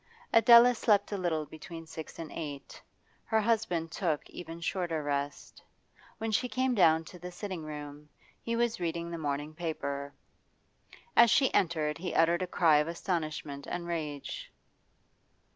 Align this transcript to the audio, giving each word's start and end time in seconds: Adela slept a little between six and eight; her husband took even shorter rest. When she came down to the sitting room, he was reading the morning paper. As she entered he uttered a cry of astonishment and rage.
Adela 0.33 0.73
slept 0.73 1.11
a 1.11 1.17
little 1.17 1.45
between 1.45 1.85
six 1.85 2.17
and 2.17 2.31
eight; 2.31 2.81
her 3.25 3.39
husband 3.39 3.91
took 3.91 4.27
even 4.31 4.59
shorter 4.59 5.03
rest. 5.03 5.61
When 6.17 6.31
she 6.31 6.49
came 6.49 6.73
down 6.73 7.03
to 7.03 7.19
the 7.19 7.31
sitting 7.31 7.63
room, 7.63 8.09
he 8.41 8.55
was 8.55 8.79
reading 8.79 9.11
the 9.11 9.19
morning 9.19 9.53
paper. 9.53 10.11
As 11.15 11.29
she 11.29 11.53
entered 11.53 11.99
he 11.99 12.15
uttered 12.15 12.41
a 12.41 12.47
cry 12.47 12.77
of 12.77 12.87
astonishment 12.87 13.67
and 13.69 13.85
rage. 13.85 14.51